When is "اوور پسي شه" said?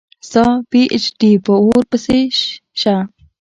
1.61-2.95